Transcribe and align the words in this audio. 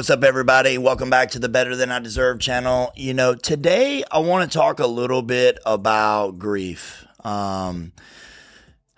what's 0.00 0.08
up, 0.08 0.24
everybody? 0.24 0.78
Welcome 0.78 1.10
back 1.10 1.32
to 1.32 1.38
the 1.38 1.50
Better 1.50 1.76
Than 1.76 1.92
I 1.92 1.98
Deserve 1.98 2.40
channel. 2.40 2.90
You 2.96 3.12
know, 3.12 3.34
today 3.34 4.02
I 4.10 4.20
want 4.20 4.50
to 4.50 4.58
talk 4.58 4.80
a 4.80 4.86
little 4.86 5.20
bit 5.20 5.58
about 5.66 6.38
grief. 6.38 7.04
Um, 7.22 7.92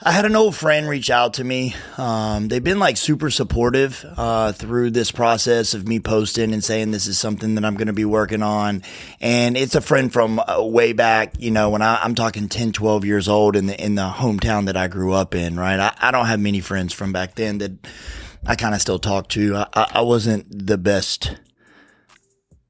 I 0.01 0.13
had 0.13 0.27
an 0.27 0.37
old 0.37 0.55
friend 0.55 0.89
reach 0.89 1.11
out 1.11 1.35
to 1.35 1.45
me. 1.45 1.75
Um, 1.99 2.47
they've 2.47 2.63
been 2.63 2.79
like 2.79 2.97
super 2.99 3.31
supportive 3.31 4.05
uh, 4.17 4.53
through 4.53 4.93
this 4.93 5.11
process 5.11 5.75
of 5.75 5.89
me 5.89 5.99
posting 5.99 6.53
and 6.53 6.63
saying 6.63 6.93
this 6.93 7.09
is 7.09 7.19
something 7.19 7.57
that 7.57 7.65
I'm 7.65 7.75
going 7.75 7.89
to 7.89 7.93
be 7.93 8.05
working 8.05 8.45
on. 8.45 8.85
And 9.21 9.57
it's 9.57 9.75
a 9.75 9.81
friend 9.81 10.13
from 10.13 10.39
uh, 10.39 10.63
way 10.63 10.93
back, 10.93 11.35
you 11.37 11.51
know, 11.51 11.71
when 11.71 11.83
I, 11.83 12.05
am 12.05 12.15
talking 12.15 12.49
10, 12.49 12.71
12 12.71 13.05
years 13.05 13.27
old 13.27 13.57
in 13.57 13.67
the 13.67 13.85
in 13.85 13.97
the 13.97 14.09
hometown 14.09 14.67
that 14.67 14.77
I 14.77 14.87
grew 14.87 15.13
up 15.15 15.35
in. 15.35 15.59
Right, 15.59 15.81
I, 15.81 15.97
I 16.01 16.11
don't 16.13 16.27
have 16.27 16.39
many 16.39 16.61
friends 16.61 16.93
from 16.93 17.13
back 17.13 17.35
then 17.35 17.59
that 17.59 17.73
I 18.47 18.57
kind 18.57 18.75
of 18.75 18.81
still 18.81 18.99
talk 18.99 19.29
to. 19.31 19.57
I, 19.57 19.67
I 19.75 20.01
wasn't 20.01 20.67
the 20.67 20.79
best 20.79 21.37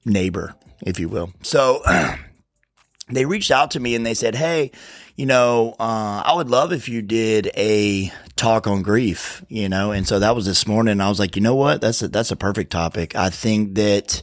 neighbor, 0.04 0.54
if 0.84 0.98
you 0.98 1.08
will. 1.08 1.32
So 1.42 1.82
they 3.08 3.24
reached 3.24 3.50
out 3.50 3.70
to 3.72 3.80
me 3.80 3.94
and 3.94 4.04
they 4.04 4.14
said, 4.14 4.34
Hey, 4.34 4.70
you 5.16 5.26
know, 5.26 5.74
uh, 5.78 6.22
I 6.24 6.34
would 6.34 6.50
love 6.50 6.72
if 6.72 6.88
you 6.88 7.02
did 7.02 7.50
a 7.56 8.12
talk 8.36 8.66
on 8.66 8.82
grief, 8.82 9.44
you 9.48 9.68
know? 9.68 9.92
And 9.92 10.06
so 10.06 10.18
that 10.18 10.34
was 10.34 10.46
this 10.46 10.66
morning. 10.66 11.00
I 11.00 11.08
was 11.08 11.18
like, 11.18 11.36
you 11.36 11.42
know 11.42 11.54
what? 11.54 11.80
That's 11.80 12.02
a, 12.02 12.08
that's 12.08 12.30
a 12.30 12.36
perfect 12.36 12.70
topic. 12.70 13.14
I 13.14 13.30
think 13.30 13.74
that 13.74 14.22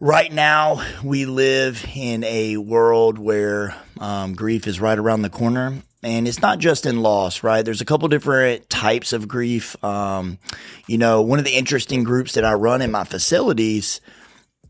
right 0.00 0.32
now 0.32 0.84
we 1.04 1.26
live 1.26 1.86
in 1.94 2.24
a 2.24 2.56
world 2.56 3.18
where 3.18 3.74
um, 3.98 4.34
grief 4.34 4.66
is 4.66 4.80
right 4.80 4.98
around 4.98 5.22
the 5.22 5.30
corner 5.30 5.82
and 6.02 6.26
it's 6.26 6.40
not 6.40 6.58
just 6.58 6.84
in 6.84 7.00
loss, 7.00 7.42
right? 7.42 7.64
There's 7.64 7.80
a 7.80 7.84
couple 7.84 8.08
different 8.08 8.68
types 8.68 9.12
of 9.12 9.28
grief. 9.28 9.82
Um, 9.84 10.38
you 10.86 10.98
know, 10.98 11.22
one 11.22 11.38
of 11.38 11.44
the 11.44 11.56
interesting 11.56 12.02
groups 12.02 12.32
that 12.34 12.44
I 12.44 12.54
run 12.54 12.82
in 12.82 12.90
my 12.90 13.04
facilities 13.04 14.00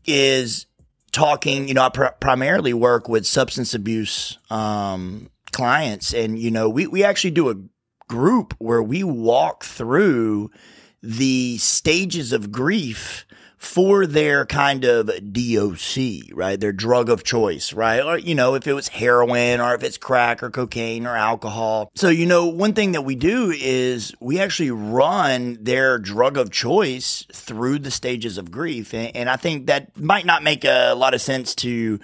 is 0.05 0.67
talking. 1.11 1.67
You 1.67 1.73
know, 1.73 1.83
I 1.83 1.89
pr- 1.89 2.05
primarily 2.19 2.73
work 2.73 3.09
with 3.09 3.25
substance 3.25 3.73
abuse 3.73 4.37
um, 4.49 5.29
clients, 5.51 6.13
and 6.13 6.37
you 6.37 6.51
know, 6.51 6.69
we 6.69 6.87
we 6.87 7.03
actually 7.03 7.31
do 7.31 7.49
a 7.49 7.55
group 8.07 8.53
where 8.59 8.83
we 8.83 9.03
walk 9.03 9.63
through 9.63 10.51
the 11.01 11.57
stages 11.57 12.31
of 12.31 12.51
grief 12.51 13.25
for 13.63 14.05
their 14.05 14.45
kind 14.45 14.83
of 14.83 15.07
DOC, 15.07 16.33
right? 16.33 16.59
Their 16.59 16.73
drug 16.73 17.09
of 17.09 17.23
choice, 17.23 17.71
right? 17.73 18.01
Or, 18.01 18.17
you 18.17 18.35
know, 18.35 18.55
if 18.55 18.67
it 18.67 18.73
was 18.73 18.89
heroin 18.89 19.61
or 19.61 19.73
if 19.73 19.83
it's 19.83 19.97
crack 19.97 20.43
or 20.43 20.49
cocaine 20.49 21.07
or 21.07 21.15
alcohol. 21.15 21.89
So, 21.95 22.09
you 22.09 22.25
know, 22.25 22.47
one 22.47 22.73
thing 22.73 22.91
that 22.91 23.03
we 23.03 23.15
do 23.15 23.51
is 23.51 24.13
we 24.19 24.39
actually 24.39 24.71
run 24.71 25.57
their 25.61 25.97
drug 25.97 26.37
of 26.37 26.51
choice 26.51 27.25
through 27.31 27.79
the 27.79 27.91
stages 27.91 28.37
of 28.37 28.51
grief. 28.51 28.93
And, 28.93 29.15
and 29.15 29.29
I 29.29 29.37
think 29.37 29.67
that 29.67 29.97
might 29.97 30.25
not 30.25 30.43
make 30.43 30.65
a 30.65 30.93
lot 30.93 31.13
of 31.13 31.21
sense 31.21 31.55
to, 31.55 31.99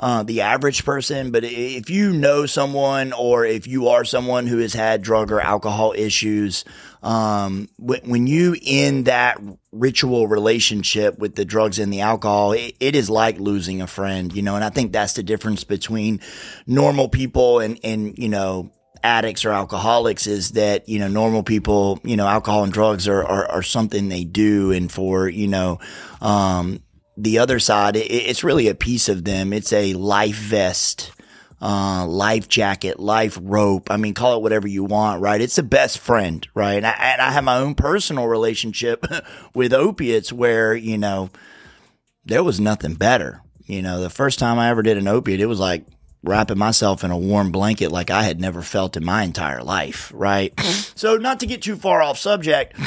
uh, 0.00 0.22
the 0.22 0.42
average 0.42 0.84
person. 0.84 1.30
But 1.30 1.44
if 1.44 1.90
you 1.90 2.12
know 2.12 2.46
someone 2.46 3.12
or 3.12 3.44
if 3.44 3.66
you 3.66 3.88
are 3.88 4.04
someone 4.04 4.46
who 4.46 4.58
has 4.58 4.72
had 4.72 5.02
drug 5.02 5.32
or 5.32 5.40
alcohol 5.40 5.94
issues, 5.96 6.64
um, 7.02 7.68
when, 7.78 8.26
you 8.26 8.56
in 8.60 9.04
that 9.04 9.40
ritual 9.72 10.26
relationship 10.26 11.18
with 11.18 11.34
the 11.34 11.44
drugs 11.44 11.78
and 11.78 11.92
the 11.92 12.00
alcohol, 12.00 12.52
it, 12.52 12.74
it 12.80 12.96
is 12.96 13.08
like 13.08 13.38
losing 13.38 13.80
a 13.80 13.86
friend, 13.86 14.32
you 14.32 14.42
know, 14.42 14.56
and 14.56 14.64
I 14.64 14.70
think 14.70 14.92
that's 14.92 15.12
the 15.14 15.22
difference 15.22 15.64
between 15.64 16.20
normal 16.66 17.08
people 17.08 17.60
and, 17.60 17.78
and, 17.84 18.18
you 18.18 18.28
know, 18.28 18.72
addicts 19.02 19.44
or 19.44 19.52
alcoholics 19.52 20.26
is 20.26 20.50
that, 20.50 20.88
you 20.88 20.98
know, 20.98 21.08
normal 21.08 21.42
people, 21.42 22.00
you 22.02 22.16
know, 22.16 22.26
alcohol 22.26 22.64
and 22.64 22.72
drugs 22.72 23.06
are, 23.06 23.24
are, 23.24 23.46
are 23.48 23.62
something 23.62 24.08
they 24.08 24.24
do. 24.24 24.72
And 24.72 24.90
for, 24.90 25.28
you 25.28 25.48
know, 25.48 25.78
um, 26.20 26.82
the 27.18 27.38
other 27.38 27.58
side, 27.58 27.96
it, 27.96 28.10
it's 28.10 28.44
really 28.44 28.68
a 28.68 28.74
piece 28.74 29.08
of 29.08 29.24
them. 29.24 29.52
It's 29.52 29.72
a 29.72 29.94
life 29.94 30.36
vest 30.36 31.12
uh, 31.60 32.06
life 32.06 32.48
jacket, 32.48 33.00
life 33.00 33.38
rope. 33.42 33.90
I 33.90 33.96
mean, 33.96 34.14
call 34.14 34.36
it 34.36 34.42
whatever 34.42 34.68
you 34.68 34.84
want, 34.84 35.20
right? 35.20 35.40
It's 35.40 35.56
the 35.56 35.62
best 35.62 35.98
friend, 35.98 36.46
right? 36.54 36.76
And 36.76 36.86
I, 36.86 36.92
and 36.92 37.20
I 37.20 37.30
have 37.32 37.44
my 37.44 37.56
own 37.56 37.74
personal 37.74 38.26
relationship 38.26 39.06
with 39.54 39.72
opiates 39.72 40.32
where, 40.32 40.74
you 40.74 40.98
know, 40.98 41.30
there 42.24 42.44
was 42.44 42.60
nothing 42.60 42.94
better. 42.94 43.42
You 43.66 43.82
know, 43.82 44.00
the 44.00 44.10
first 44.10 44.38
time 44.38 44.58
I 44.58 44.70
ever 44.70 44.82
did 44.82 44.98
an 44.98 45.08
opiate, 45.08 45.40
it 45.40 45.46
was 45.46 45.60
like 45.60 45.84
wrapping 46.22 46.58
myself 46.58 47.04
in 47.04 47.10
a 47.10 47.18
warm 47.18 47.50
blanket 47.50 47.90
like 47.90 48.10
I 48.10 48.22
had 48.22 48.40
never 48.40 48.62
felt 48.62 48.96
in 48.96 49.04
my 49.04 49.22
entire 49.24 49.62
life, 49.62 50.12
right? 50.14 50.58
so, 50.94 51.16
not 51.16 51.40
to 51.40 51.46
get 51.46 51.62
too 51.62 51.76
far 51.76 52.00
off 52.00 52.18
subject, 52.18 52.78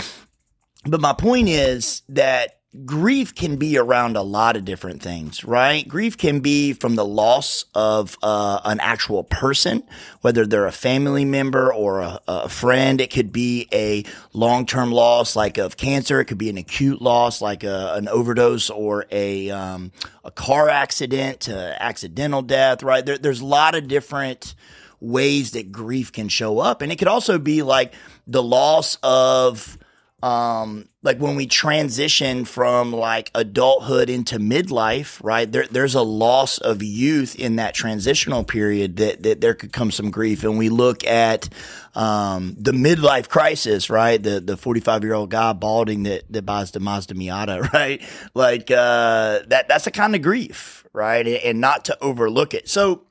but 0.86 1.02
my 1.02 1.14
point 1.14 1.50
is 1.50 2.04
that 2.10 2.61
grief 2.86 3.36
can 3.36 3.58
be 3.58 3.78
around 3.78 4.16
a 4.16 4.22
lot 4.22 4.56
of 4.56 4.64
different 4.64 5.02
things, 5.02 5.44
right? 5.44 5.86
Grief 5.86 6.18
can 6.18 6.40
be 6.40 6.72
from 6.72 6.96
the 6.96 7.04
loss 7.04 7.66
of 7.76 8.18
uh, 8.24 8.62
an 8.64 8.80
actual 8.80 9.26
person, 9.26 9.84
whether 10.22 10.46
they're 10.46 10.68
a 10.68 10.72
family 10.72 11.26
member 11.26 11.74
or 11.74 12.00
a, 12.00 12.20
a 12.30 12.50
friend. 12.50 13.02
It 13.02 13.12
could 13.12 13.34
be 13.34 13.68
a 13.74 14.06
long-term 14.32 14.92
loss, 14.92 15.36
like 15.36 15.58
of 15.58 15.76
cancer. 15.76 16.22
It 16.22 16.26
could 16.26 16.38
be 16.38 16.50
an 16.50 16.58
acute 16.58 17.02
loss, 17.02 17.42
like 17.42 17.66
a, 17.66 17.94
an 17.96 18.08
overdose 18.08 18.70
or 18.70 19.06
a 19.12 19.50
um, 19.50 19.92
a 20.24 20.32
car 20.32 20.70
accident, 20.70 21.50
uh, 21.50 21.74
accidental 21.78 22.42
death, 22.42 22.84
right? 22.84 23.06
There, 23.06 23.18
there's 23.18 23.42
a 23.42 23.46
lot 23.46 23.76
of 23.76 23.90
different 23.90 24.56
ways 25.02 25.52
that 25.52 25.74
grief 25.74 26.14
can 26.14 26.30
show 26.30 26.60
up, 26.60 26.82
and 26.82 26.90
it 26.90 26.98
could 26.98 27.10
also 27.10 27.38
be 27.38 27.64
like 27.64 27.94
the 28.28 28.42
loss 28.42 28.98
of 29.04 29.78
um, 30.24 30.88
like 31.04 31.18
when 31.18 31.36
we 31.36 31.48
transition 31.48 32.46
from 32.46 32.92
like 32.92 33.32
adulthood 33.34 34.08
into 34.08 34.38
midlife, 34.38 35.20
right? 35.24 35.52
There, 35.52 35.66
there's 35.72 35.96
a 35.96 36.04
loss 36.04 36.60
of 36.60 36.84
youth 36.84 37.36
in 37.36 37.56
that 37.56 37.74
transitional 37.74 38.44
period 38.44 38.98
that, 38.98 39.24
that 39.24 39.42
there 39.42 39.56
could 39.56 39.74
come 39.74 39.90
some 39.90 40.12
grief. 40.12 40.44
And 40.44 40.60
we 40.60 40.70
look 40.70 41.04
at, 41.04 41.50
um, 41.96 42.56
the 42.60 42.72
midlife 42.72 43.30
crisis, 43.30 43.90
right? 43.90 44.22
The, 44.22 44.40
the 44.40 44.56
45 44.56 45.04
year 45.04 45.16
old 45.16 45.32
guy 45.32 45.54
balding 45.54 46.04
that, 46.04 46.32
that 46.32 46.46
buys 46.46 46.70
the 46.70 46.80
Mazda 46.80 47.16
Miata, 47.16 47.68
right? 47.74 48.02
Like, 48.36 48.70
uh, 48.70 49.40
that, 49.48 49.66
that's 49.68 49.88
a 49.88 49.92
kind 49.92 50.16
of 50.16 50.22
grief, 50.22 50.86
right? 50.94 51.26
And 51.26 51.60
not 51.60 51.86
to 51.86 51.98
overlook 52.00 52.54
it. 52.54 52.70
So 52.70 53.06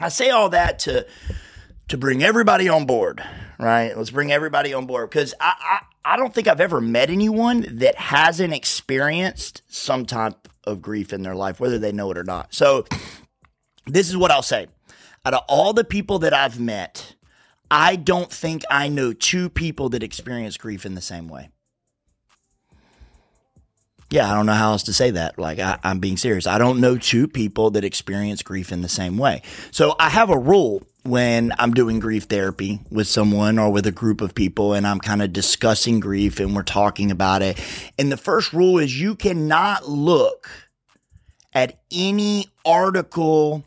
I 0.00 0.08
say 0.08 0.30
all 0.30 0.48
that 0.48 0.80
to, 0.80 1.06
to 1.86 1.96
bring 1.96 2.24
everybody 2.24 2.68
on 2.68 2.84
board, 2.84 3.22
right? 3.60 3.96
Let's 3.96 4.10
bring 4.10 4.32
everybody 4.32 4.74
on 4.74 4.86
board 4.86 5.08
because 5.08 5.34
I, 5.40 5.54
I 5.60 5.80
I 6.06 6.16
don't 6.16 6.32
think 6.32 6.46
I've 6.46 6.60
ever 6.60 6.80
met 6.80 7.10
anyone 7.10 7.66
that 7.78 7.96
hasn't 7.96 8.54
experienced 8.54 9.62
some 9.66 10.06
type 10.06 10.48
of 10.62 10.80
grief 10.80 11.12
in 11.12 11.22
their 11.22 11.34
life, 11.34 11.58
whether 11.58 11.80
they 11.80 11.90
know 11.90 12.12
it 12.12 12.16
or 12.16 12.22
not. 12.22 12.54
So, 12.54 12.86
this 13.86 14.08
is 14.08 14.16
what 14.16 14.30
I'll 14.30 14.40
say. 14.40 14.68
Out 15.24 15.34
of 15.34 15.42
all 15.48 15.72
the 15.72 15.82
people 15.82 16.20
that 16.20 16.32
I've 16.32 16.60
met, 16.60 17.16
I 17.72 17.96
don't 17.96 18.30
think 18.30 18.62
I 18.70 18.86
know 18.86 19.12
two 19.12 19.50
people 19.50 19.88
that 19.90 20.04
experience 20.04 20.56
grief 20.56 20.86
in 20.86 20.94
the 20.94 21.00
same 21.00 21.26
way. 21.26 21.48
Yeah, 24.08 24.30
I 24.30 24.34
don't 24.34 24.46
know 24.46 24.52
how 24.52 24.70
else 24.70 24.84
to 24.84 24.92
say 24.92 25.10
that. 25.10 25.40
Like, 25.40 25.58
I, 25.58 25.80
am 25.82 25.98
being 25.98 26.16
serious. 26.16 26.46
I 26.46 26.58
don't 26.58 26.80
know 26.80 26.96
two 26.96 27.26
people 27.26 27.72
that 27.72 27.82
experience 27.82 28.42
grief 28.42 28.70
in 28.70 28.80
the 28.80 28.88
same 28.88 29.18
way. 29.18 29.42
So, 29.72 29.96
I 29.98 30.10
have 30.10 30.30
a 30.30 30.38
rule 30.38 30.84
when 31.06 31.52
I'm 31.58 31.72
doing 31.72 32.00
grief 32.00 32.24
therapy 32.24 32.80
with 32.90 33.06
someone 33.06 33.58
or 33.58 33.70
with 33.70 33.86
a 33.86 33.92
group 33.92 34.20
of 34.20 34.34
people 34.34 34.74
and 34.74 34.86
I'm 34.86 35.00
kind 35.00 35.22
of 35.22 35.32
discussing 35.32 36.00
grief 36.00 36.40
and 36.40 36.54
we're 36.54 36.62
talking 36.62 37.10
about 37.10 37.42
it. 37.42 37.60
And 37.98 38.10
the 38.10 38.16
first 38.16 38.52
rule 38.52 38.78
is 38.78 39.00
you 39.00 39.14
cannot 39.14 39.88
look 39.88 40.48
at 41.52 41.78
any 41.90 42.46
article 42.64 43.64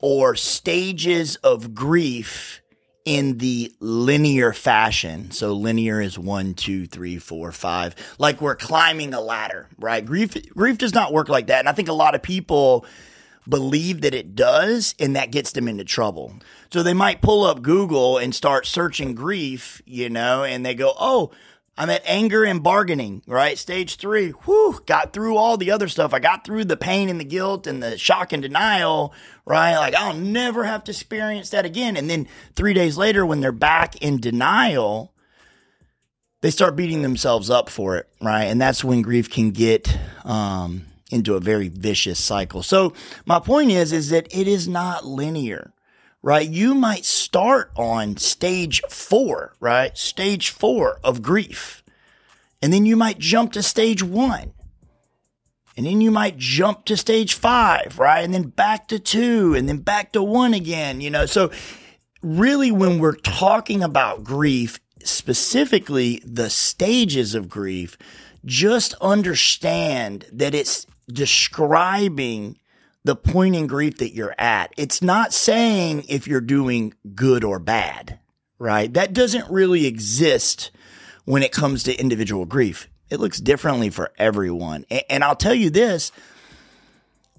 or 0.00 0.34
stages 0.34 1.36
of 1.36 1.74
grief 1.74 2.60
in 3.04 3.38
the 3.38 3.72
linear 3.80 4.52
fashion. 4.52 5.30
So 5.30 5.52
linear 5.52 6.00
is 6.00 6.18
one, 6.18 6.54
two, 6.54 6.86
three, 6.86 7.18
four, 7.18 7.52
five. 7.52 7.94
Like 8.18 8.40
we're 8.40 8.56
climbing 8.56 9.14
a 9.14 9.20
ladder, 9.20 9.68
right? 9.78 10.04
Grief, 10.04 10.34
grief 10.50 10.78
does 10.78 10.94
not 10.94 11.12
work 11.12 11.28
like 11.28 11.48
that. 11.48 11.60
And 11.60 11.68
I 11.68 11.72
think 11.72 11.88
a 11.88 11.94
lot 11.94 12.14
of 12.14 12.22
people 12.22 12.84
believe 13.50 14.00
that 14.00 14.14
it 14.14 14.34
does, 14.34 14.94
and 14.98 15.14
that 15.16 15.32
gets 15.32 15.52
them 15.52 15.68
into 15.68 15.84
trouble. 15.84 16.34
So 16.72 16.82
they 16.82 16.94
might 16.94 17.20
pull 17.20 17.44
up 17.44 17.62
Google 17.62 18.16
and 18.16 18.34
start 18.34 18.66
searching 18.66 19.14
grief, 19.14 19.82
you 19.84 20.08
know, 20.08 20.44
and 20.44 20.64
they 20.64 20.74
go, 20.74 20.94
oh, 20.98 21.32
I'm 21.76 21.88
at 21.88 22.02
anger 22.04 22.44
and 22.44 22.62
bargaining, 22.62 23.22
right? 23.26 23.56
Stage 23.56 23.96
three. 23.96 24.30
Whew, 24.30 24.80
got 24.84 25.14
through 25.14 25.36
all 25.36 25.56
the 25.56 25.70
other 25.70 25.88
stuff. 25.88 26.12
I 26.12 26.18
got 26.18 26.44
through 26.44 26.66
the 26.66 26.76
pain 26.76 27.08
and 27.08 27.18
the 27.18 27.24
guilt 27.24 27.66
and 27.66 27.82
the 27.82 27.96
shock 27.96 28.34
and 28.34 28.42
denial, 28.42 29.14
right? 29.46 29.78
Like 29.78 29.94
I'll 29.94 30.14
never 30.14 30.64
have 30.64 30.84
to 30.84 30.92
experience 30.92 31.50
that 31.50 31.64
again. 31.64 31.96
And 31.96 32.10
then 32.10 32.28
three 32.54 32.74
days 32.74 32.98
later, 32.98 33.24
when 33.24 33.40
they're 33.40 33.50
back 33.50 33.96
in 34.02 34.20
denial, 34.20 35.14
they 36.42 36.50
start 36.50 36.76
beating 36.76 37.00
themselves 37.00 37.48
up 37.48 37.70
for 37.70 37.96
it, 37.96 38.08
right? 38.20 38.44
And 38.44 38.60
that's 38.60 38.84
when 38.84 39.00
grief 39.00 39.30
can 39.30 39.50
get 39.50 39.96
um, 40.24 40.84
into 41.10 41.34
a 41.34 41.40
very 41.40 41.68
vicious 41.68 42.18
cycle. 42.18 42.62
So 42.62 42.94
my 43.26 43.38
point 43.38 43.70
is, 43.70 43.92
is 43.92 44.10
that 44.10 44.26
it 44.34 44.48
is 44.48 44.66
not 44.66 45.04
linear, 45.04 45.72
right? 46.22 46.48
You 46.48 46.74
might 46.74 47.04
start 47.04 47.70
on 47.76 48.16
stage 48.16 48.80
four, 48.88 49.54
right? 49.60 49.96
Stage 49.96 50.50
four 50.50 51.00
of 51.04 51.22
grief. 51.22 51.82
And 52.62 52.72
then 52.72 52.86
you 52.86 52.96
might 52.96 53.18
jump 53.18 53.52
to 53.52 53.62
stage 53.62 54.02
one. 54.02 54.52
And 55.76 55.86
then 55.86 56.00
you 56.00 56.10
might 56.10 56.36
jump 56.36 56.84
to 56.86 56.96
stage 56.96 57.34
five, 57.34 57.98
right? 57.98 58.20
And 58.20 58.34
then 58.34 58.48
back 58.48 58.88
to 58.88 58.98
two 58.98 59.54
and 59.54 59.68
then 59.68 59.78
back 59.78 60.12
to 60.12 60.22
one 60.22 60.52
again, 60.52 61.00
you 61.00 61.10
know? 61.10 61.26
So 61.26 61.50
really 62.22 62.70
when 62.70 62.98
we're 62.98 63.14
talking 63.16 63.82
about 63.82 64.24
grief, 64.24 64.78
specifically 65.02 66.22
the 66.24 66.50
stages 66.50 67.34
of 67.34 67.48
grief, 67.48 67.96
just 68.44 68.94
understand 69.00 70.26
that 70.32 70.54
it's 70.54 70.86
describing 71.10 72.58
the 73.04 73.16
point 73.16 73.56
in 73.56 73.66
grief 73.66 73.98
that 73.98 74.14
you're 74.14 74.34
at. 74.38 74.72
It's 74.76 75.00
not 75.00 75.32
saying 75.32 76.04
if 76.08 76.26
you're 76.26 76.40
doing 76.40 76.94
good 77.14 77.44
or 77.44 77.58
bad, 77.58 78.18
right? 78.58 78.92
That 78.92 79.12
doesn't 79.12 79.50
really 79.50 79.86
exist 79.86 80.70
when 81.24 81.42
it 81.42 81.52
comes 81.52 81.82
to 81.84 81.98
individual 81.98 82.44
grief. 82.44 82.88
It 83.08 83.20
looks 83.20 83.40
differently 83.40 83.90
for 83.90 84.12
everyone. 84.18 84.84
And 85.08 85.24
I'll 85.24 85.36
tell 85.36 85.54
you 85.54 85.70
this 85.70 86.12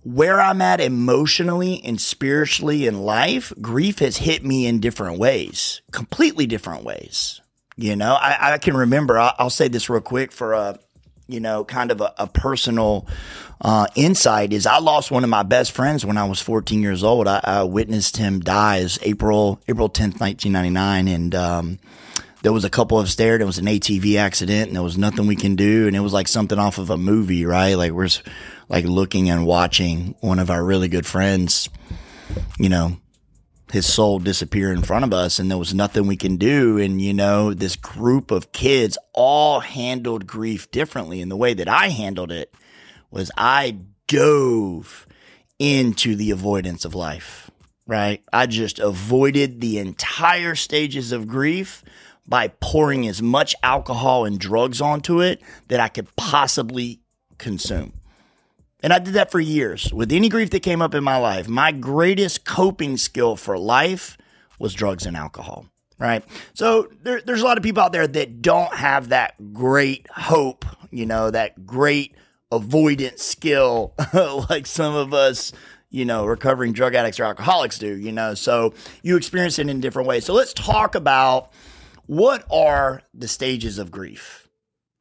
where 0.04 0.42
I'm 0.42 0.62
at 0.62 0.82
emotionally 0.82 1.82
and 1.84 2.02
spiritually 2.02 2.88
in 2.88 3.02
life, 3.02 3.54
grief 3.62 4.00
has 4.00 4.18
hit 4.18 4.44
me 4.44 4.66
in 4.66 4.80
different 4.80 5.20
ways, 5.20 5.82
completely 5.92 6.48
different 6.48 6.84
ways. 6.84 7.40
You 7.78 7.96
know, 7.96 8.16
I, 8.16 8.54
I 8.54 8.58
can 8.58 8.76
remember, 8.76 9.18
I'll, 9.18 9.34
I'll, 9.38 9.50
say 9.50 9.68
this 9.68 9.90
real 9.90 10.02
quick 10.02 10.32
for 10.32 10.54
a, 10.54 10.80
you 11.28 11.40
know, 11.40 11.64
kind 11.64 11.92
of 11.92 12.02
a, 12.02 12.14
a 12.18 12.28
personal 12.28 13.08
uh, 13.62 13.88
insight 13.96 14.54
is 14.54 14.66
I 14.66 14.80
lost 14.80 15.12
one 15.12 15.24
of 15.24 15.30
my 15.30 15.44
best 15.44 15.72
friends 15.72 16.06
when 16.06 16.18
I 16.18 16.26
was 16.26 16.42
14 16.42 16.82
years 16.82 17.04
old. 17.04 17.28
I, 17.28 17.42
I 17.44 17.64
witnessed 17.64 18.18
him 18.18 18.40
die 18.40 18.80
as 18.80 19.00
April, 19.02 19.60
April 19.68 19.90
10th, 19.90 20.20
1999. 20.20 21.08
And, 21.08 21.36
um, 21.36 21.80
there 22.42 22.52
was 22.52 22.66
a 22.66 22.70
couple 22.70 23.00
of 23.00 23.10
stairs. 23.10 23.42
It 23.42 23.46
was 23.46 23.60
an 23.60 23.66
ATV 23.66 24.18
accident 24.18 24.68
and 24.68 24.76
there 24.76 24.84
was 24.84 24.98
nothing 24.98 25.28
we 25.28 25.36
can 25.36 25.56
do. 25.56 25.88
And 25.88 25.96
it 25.96 26.00
was 26.00 26.14
like 26.14 26.28
something 26.28 26.58
off 26.58 26.78
of 26.78 26.90
a 26.90 26.98
movie, 26.98 27.46
right? 27.46 27.76
Like 27.76 27.92
we're 27.92 28.10
like 28.68 28.86
looking 28.86 29.30
and 29.30 29.46
watching 29.46 30.16
one 30.22 30.40
of 30.40 30.50
our 30.50 30.64
really 30.64 30.88
good 30.88 31.06
friends, 31.06 31.70
you 32.58 32.70
know, 32.70 32.98
his 33.72 33.92
soul 33.92 34.20
disappear 34.20 34.72
in 34.72 34.84
front 34.84 35.06
of 35.06 35.14
us 35.14 35.40
and 35.40 35.50
there 35.50 35.58
was 35.58 35.74
nothing 35.74 36.06
we 36.06 36.18
can 36.18 36.36
do. 36.36 36.78
And, 36.78 37.02
you 37.02 37.14
know, 37.14 37.54
this 37.54 37.76
group 37.76 38.30
of 38.30 38.52
kids 38.52 38.98
all 39.14 39.62
handled 39.62 40.28
grief 40.28 40.70
differently. 40.72 41.22
And 41.22 41.32
the 41.32 41.38
way 41.38 41.54
that 41.54 41.70
I 41.70 41.88
handled 41.90 42.32
it 42.32 42.54
was 43.10 43.32
I 43.38 43.78
dove 44.08 45.08
into 45.58 46.16
the 46.16 46.32
avoidance 46.32 46.84
of 46.84 46.96
life, 46.96 47.50
right? 47.88 48.22
I 48.34 48.46
just 48.46 48.80
avoided 48.80 49.62
the 49.62 49.80
entire 49.80 50.56
stages 50.56 51.12
of 51.12 51.28
grief 51.28 51.84
by 52.28 52.50
pouring 52.50 53.08
as 53.08 53.22
much 53.22 53.56
alcohol 53.64 54.26
and 54.26 54.40
drugs 54.40 54.82
onto 54.82 55.22
it 55.22 55.42
that 55.70 55.80
I 55.80 55.88
could 55.88 56.14
possibly 56.16 57.02
consume. 57.38 57.94
And 58.83 58.92
I 58.92 59.00
did 59.00 59.13
that 59.13 59.31
for 59.31 59.39
years 59.39 59.94
with 59.94 60.12
any 60.12 60.30
grief 60.30 60.50
that 60.51 60.62
came 60.62 60.81
up 60.81 60.95
in 60.95 61.04
my 61.04 61.18
life. 61.18 61.48
My 61.48 61.72
greatest 61.72 62.45
coping 62.45 62.98
skill 62.98 63.36
for 63.36 63.57
life 63.57 64.18
was 64.60 64.74
drugs 64.74 65.06
and 65.06 65.16
alcohol, 65.16 65.68
right? 66.00 66.24
So 66.54 66.89
there, 67.04 67.22
there's 67.22 67.42
a 67.42 67.45
lot 67.45 67.57
of 67.57 67.63
people 67.63 67.83
out 67.83 67.92
there 67.92 68.07
that 68.07 68.42
don't 68.42 68.74
have 68.74 69.10
that 69.10 69.54
great 69.54 70.07
hope, 70.10 70.66
you 70.89 71.06
know, 71.06 71.30
that 71.30 71.66
great 71.66 72.16
avoidance 72.51 73.24
skill 73.24 73.94
like 74.50 74.66
some 74.66 74.95
of 74.95 75.13
us, 75.13 75.54
you 75.89 76.06
know, 76.06 76.25
recovering 76.25 76.74
drug 76.74 76.95
addicts 76.95 77.19
or 77.19 77.25
alcoholics 77.25 77.77
do, 77.77 77.95
you 77.95 78.12
know. 78.12 78.34
So 78.34 78.74
you 79.04 79.16
experience 79.16 79.60
it 79.60 79.69
in 79.69 79.80
different 79.80 80.07
ways. 80.07 80.25
So 80.25 80.34
let's 80.34 80.54
talk 80.54 80.95
about 80.95 81.51
what 82.07 82.45
are 82.51 83.04
the 83.13 83.27
stages 83.27 83.77
of 83.77 83.92
grief? 83.92 84.42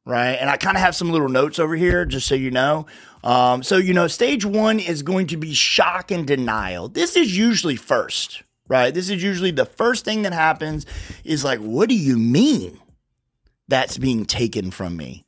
right? 0.05 0.33
And 0.33 0.49
I 0.49 0.57
kind 0.57 0.77
of 0.77 0.81
have 0.81 0.95
some 0.95 1.11
little 1.11 1.29
notes 1.29 1.59
over 1.59 1.75
here 1.75 2.05
just 2.05 2.27
so 2.27 2.35
you 2.35 2.51
know. 2.51 2.85
Um, 3.23 3.63
so, 3.63 3.77
you 3.77 3.93
know, 3.93 4.07
stage 4.07 4.45
one 4.45 4.79
is 4.79 5.03
going 5.03 5.27
to 5.27 5.37
be 5.37 5.53
shock 5.53 6.11
and 6.11 6.25
denial. 6.25 6.87
This 6.87 7.15
is 7.15 7.37
usually 7.37 7.75
first, 7.75 8.43
right? 8.67 8.93
This 8.93 9.09
is 9.09 9.21
usually 9.21 9.51
the 9.51 9.65
first 9.65 10.05
thing 10.05 10.23
that 10.23 10.33
happens 10.33 10.85
is 11.23 11.43
like, 11.43 11.59
what 11.59 11.87
do 11.89 11.95
you 11.95 12.17
mean 12.17 12.79
that's 13.67 13.97
being 13.97 14.25
taken 14.25 14.71
from 14.71 14.97
me? 14.97 15.25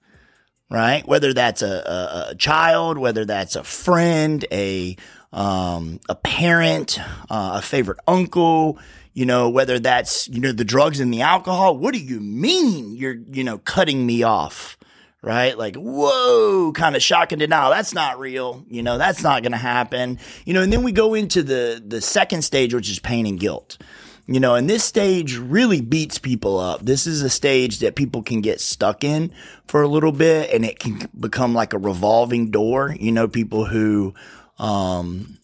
Right? 0.72 1.08
Whether 1.08 1.34
that's 1.34 1.62
a, 1.62 1.68
a, 1.68 2.32
a 2.32 2.36
child, 2.36 2.98
whether 2.98 3.26
that's 3.26 3.56
a 3.56 3.64
friend, 3.64 4.44
a, 4.52 4.96
um, 5.32 6.00
a 6.10 6.16
parent, 6.16 7.00
uh, 7.30 7.60
a 7.60 7.62
favorite 7.62 8.00
uncle, 8.08 8.80
you 9.14 9.28
know, 9.28 9.50
whether 9.52 9.78
that's, 9.78 10.28
you 10.30 10.40
know, 10.40 10.52
the 10.52 10.66
drugs 10.66 11.00
and 11.00 11.14
the 11.14 11.22
alcohol. 11.22 11.78
What 11.78 11.94
do 11.94 12.00
you 12.00 12.20
mean 12.20 12.96
you're, 12.96 13.18
you 13.32 13.44
know, 13.44 13.60
cutting 13.60 14.04
me 14.08 14.24
off? 14.24 14.76
Right? 15.24 15.58
Like, 15.58 15.78
whoa, 15.78 16.74
kind 16.74 16.98
of 16.98 17.02
shock 17.02 17.32
and 17.32 17.40
denial. 17.40 17.72
That's 17.72 17.94
not 17.94 18.20
real. 18.20 18.66
You 18.68 18.84
know, 18.84 18.98
that's 18.98 19.24
not 19.24 19.42
going 19.42 19.54
to 19.54 19.58
happen. 19.58 20.20
You 20.46 20.54
know, 20.54 20.62
and 20.62 20.72
then 20.72 20.84
we 20.84 20.92
go 20.92 21.14
into 21.14 21.42
the, 21.42 21.82
the 21.84 22.02
second 22.02 22.42
stage, 22.42 22.74
which 22.74 22.92
is 22.92 23.00
pain 23.00 23.26
and 23.26 23.40
guilt. 23.40 23.78
You 24.26 24.40
know, 24.40 24.56
and 24.56 24.70
this 24.70 24.86
stage 24.86 25.38
really 25.38 25.82
beats 25.82 26.18
people 26.18 26.58
up. 26.58 26.86
This 26.86 27.08
is 27.08 27.22
a 27.22 27.30
stage 27.30 27.80
that 27.80 27.96
people 27.96 28.22
can 28.22 28.42
get 28.42 28.62
stuck 28.62 29.04
in 29.04 29.34
for 29.68 29.82
a 29.82 29.88
little 29.88 30.14
bit 30.14 30.54
and 30.54 30.64
it 30.64 30.80
can 30.80 31.10
become 31.18 31.54
like 31.54 31.74
a 31.74 31.78
revolving 31.78 32.50
door. 32.50 32.96
You 32.98 33.12
know, 33.12 33.28
people 33.28 33.66
who, 33.66 34.14
um, 34.60 35.38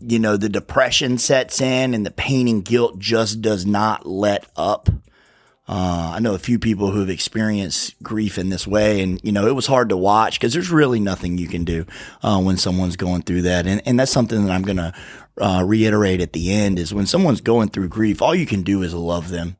you 0.00 0.18
know, 0.18 0.36
the 0.36 0.50
depression 0.50 1.16
sets 1.16 1.62
in 1.62 1.94
and 1.94 2.04
the 2.04 2.10
pain 2.10 2.46
and 2.46 2.62
guilt 2.62 2.98
just 2.98 3.40
does 3.40 3.64
not 3.64 4.06
let 4.06 4.46
up. 4.54 4.90
Uh, 5.68 6.12
I 6.14 6.20
know 6.20 6.34
a 6.34 6.38
few 6.38 6.58
people 6.58 6.92
who 6.92 7.00
have 7.00 7.10
experienced 7.10 8.00
grief 8.02 8.38
in 8.38 8.50
this 8.50 8.66
way, 8.66 9.02
and 9.02 9.20
you 9.24 9.32
know 9.32 9.46
it 9.46 9.54
was 9.54 9.66
hard 9.66 9.88
to 9.88 9.96
watch 9.96 10.38
because 10.38 10.52
there's 10.52 10.70
really 10.70 11.00
nothing 11.00 11.38
you 11.38 11.48
can 11.48 11.64
do 11.64 11.86
uh, 12.22 12.40
when 12.40 12.56
someone's 12.56 12.96
going 12.96 13.22
through 13.22 13.42
that, 13.42 13.66
and 13.66 13.82
and 13.86 13.98
that's 13.98 14.12
something 14.12 14.44
that 14.46 14.52
I'm 14.52 14.62
going 14.62 14.76
to 14.76 14.94
uh, 15.38 15.64
reiterate 15.66 16.20
at 16.20 16.32
the 16.32 16.52
end 16.52 16.78
is 16.78 16.94
when 16.94 17.06
someone's 17.06 17.40
going 17.40 17.68
through 17.68 17.88
grief, 17.88 18.22
all 18.22 18.34
you 18.34 18.46
can 18.46 18.62
do 18.62 18.82
is 18.82 18.94
love 18.94 19.28
them 19.28 19.56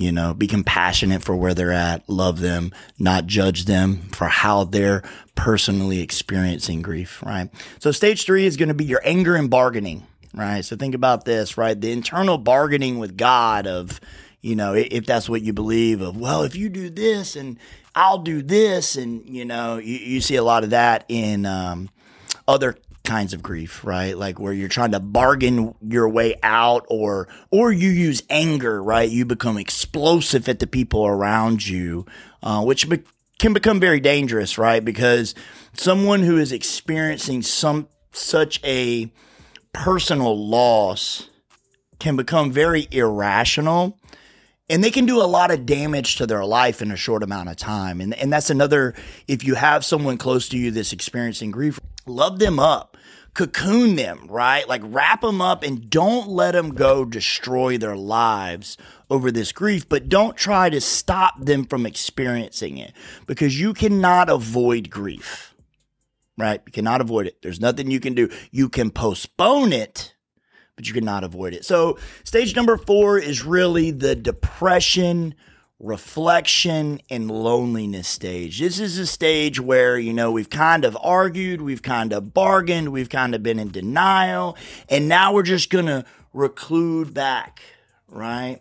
you 0.00 0.12
know, 0.12 0.32
be 0.32 0.46
compassionate 0.46 1.22
for 1.22 1.36
where 1.36 1.52
they're 1.52 1.72
at, 1.72 2.08
love 2.08 2.40
them, 2.40 2.72
not 2.98 3.26
judge 3.26 3.66
them 3.66 3.98
for 4.12 4.28
how 4.28 4.64
they're 4.64 5.02
personally 5.34 6.00
experiencing 6.00 6.80
grief, 6.80 7.22
right? 7.22 7.50
So 7.80 7.92
stage 7.92 8.24
three 8.24 8.46
is 8.46 8.56
going 8.56 8.70
to 8.70 8.74
be 8.74 8.86
your 8.86 9.02
anger 9.04 9.36
and 9.36 9.50
bargaining, 9.50 10.06
right? 10.32 10.64
So 10.64 10.74
think 10.76 10.94
about 10.94 11.26
this, 11.26 11.58
right? 11.58 11.78
The 11.78 11.92
internal 11.92 12.38
bargaining 12.38 12.98
with 12.98 13.18
God 13.18 13.66
of, 13.66 14.00
you 14.40 14.56
know, 14.56 14.74
if 14.74 15.06
that's 15.06 15.28
what 15.28 15.42
you 15.42 15.52
believe 15.52 16.00
of, 16.00 16.16
well, 16.16 16.42
if 16.44 16.56
you 16.56 16.68
do 16.68 16.88
this 16.88 17.36
and 17.36 17.58
I'll 17.94 18.18
do 18.18 18.42
this. 18.42 18.96
And, 18.96 19.28
you 19.28 19.44
know, 19.44 19.78
you, 19.78 19.96
you 19.96 20.20
see 20.20 20.36
a 20.36 20.42
lot 20.42 20.64
of 20.64 20.70
that 20.70 21.04
in, 21.08 21.46
um, 21.46 21.90
other 22.46 22.76
kinds 23.04 23.32
of 23.32 23.42
grief, 23.42 23.84
right? 23.84 24.16
Like 24.16 24.38
where 24.38 24.52
you're 24.52 24.68
trying 24.68 24.92
to 24.92 25.00
bargain 25.00 25.74
your 25.86 26.08
way 26.08 26.36
out 26.42 26.86
or, 26.88 27.28
or 27.50 27.72
you 27.72 27.88
use 27.88 28.22
anger, 28.30 28.82
right? 28.82 29.08
You 29.08 29.24
become 29.24 29.56
explosive 29.56 30.48
at 30.48 30.58
the 30.58 30.66
people 30.66 31.06
around 31.06 31.66
you, 31.66 32.06
uh, 32.42 32.62
which 32.62 32.88
be- 32.88 33.02
can 33.38 33.52
become 33.52 33.80
very 33.80 34.00
dangerous, 34.00 34.58
right? 34.58 34.84
Because 34.84 35.34
someone 35.72 36.22
who 36.22 36.36
is 36.36 36.52
experiencing 36.52 37.42
some, 37.42 37.88
such 38.12 38.62
a 38.64 39.10
personal 39.72 40.36
loss 40.48 41.28
can 41.98 42.16
become 42.16 42.50
very 42.50 42.86
irrational 42.90 43.98
and 44.70 44.84
they 44.84 44.92
can 44.92 45.04
do 45.04 45.20
a 45.20 45.26
lot 45.26 45.50
of 45.50 45.66
damage 45.66 46.14
to 46.16 46.26
their 46.26 46.44
life 46.44 46.80
in 46.80 46.92
a 46.92 46.96
short 46.96 47.24
amount 47.24 47.48
of 47.48 47.56
time. 47.56 48.00
And, 48.00 48.14
and 48.14 48.32
that's 48.32 48.50
another, 48.50 48.94
if 49.26 49.44
you 49.44 49.56
have 49.56 49.84
someone 49.84 50.16
close 50.16 50.48
to 50.50 50.56
you 50.56 50.70
that's 50.70 50.92
experiencing 50.92 51.50
grief, 51.50 51.80
love 52.06 52.38
them 52.38 52.60
up, 52.60 52.96
cocoon 53.34 53.96
them, 53.96 54.26
right? 54.28 54.66
Like 54.68 54.82
wrap 54.84 55.22
them 55.22 55.40
up 55.42 55.64
and 55.64 55.90
don't 55.90 56.28
let 56.28 56.52
them 56.52 56.72
go 56.74 57.04
destroy 57.04 57.78
their 57.78 57.96
lives 57.96 58.78
over 59.10 59.32
this 59.32 59.50
grief, 59.50 59.88
but 59.88 60.08
don't 60.08 60.36
try 60.36 60.70
to 60.70 60.80
stop 60.80 61.44
them 61.44 61.64
from 61.64 61.84
experiencing 61.84 62.78
it 62.78 62.92
because 63.26 63.60
you 63.60 63.74
cannot 63.74 64.30
avoid 64.30 64.88
grief, 64.88 65.52
right? 66.38 66.62
You 66.64 66.70
cannot 66.70 67.00
avoid 67.00 67.26
it. 67.26 67.42
There's 67.42 67.60
nothing 67.60 67.90
you 67.90 67.98
can 67.98 68.14
do. 68.14 68.30
You 68.52 68.68
can 68.68 68.92
postpone 68.92 69.72
it 69.72 70.14
but 70.76 70.86
you 70.86 70.94
cannot 70.94 71.24
avoid 71.24 71.54
it. 71.54 71.64
So, 71.64 71.98
stage 72.24 72.56
number 72.56 72.76
four 72.76 73.18
is 73.18 73.44
really 73.44 73.90
the 73.90 74.14
depression, 74.14 75.34
reflection, 75.78 77.00
and 77.10 77.30
loneliness 77.30 78.08
stage. 78.08 78.60
This 78.60 78.80
is 78.80 78.98
a 78.98 79.06
stage 79.06 79.60
where, 79.60 79.98
you 79.98 80.12
know, 80.12 80.32
we've 80.32 80.50
kind 80.50 80.84
of 80.84 80.96
argued, 81.02 81.60
we've 81.60 81.82
kind 81.82 82.12
of 82.12 82.32
bargained, 82.34 82.90
we've 82.90 83.10
kind 83.10 83.34
of 83.34 83.42
been 83.42 83.58
in 83.58 83.70
denial, 83.70 84.56
and 84.88 85.08
now 85.08 85.32
we're 85.32 85.42
just 85.42 85.70
going 85.70 85.86
to 85.86 86.04
reclude 86.32 87.12
back, 87.12 87.60
right? 88.08 88.60